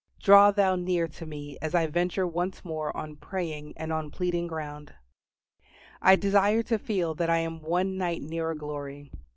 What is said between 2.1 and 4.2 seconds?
once more on praying and on